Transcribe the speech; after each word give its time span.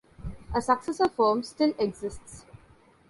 A 0.55 0.59
successor 0.63 1.07
firm 1.09 1.43
still 1.43 1.75
exists. 1.77 2.43